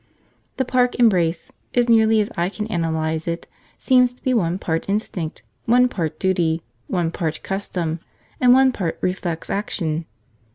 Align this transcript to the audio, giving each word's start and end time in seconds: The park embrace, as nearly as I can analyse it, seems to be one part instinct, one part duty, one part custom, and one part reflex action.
The 0.57 0.65
park 0.65 0.95
embrace, 0.95 1.51
as 1.75 1.87
nearly 1.87 2.19
as 2.21 2.31
I 2.35 2.49
can 2.49 2.65
analyse 2.71 3.27
it, 3.27 3.47
seems 3.77 4.15
to 4.15 4.23
be 4.23 4.33
one 4.33 4.57
part 4.57 4.89
instinct, 4.89 5.43
one 5.65 5.87
part 5.89 6.19
duty, 6.19 6.63
one 6.87 7.11
part 7.11 7.43
custom, 7.43 7.99
and 8.39 8.51
one 8.51 8.71
part 8.71 8.97
reflex 9.01 9.51
action. 9.51 10.07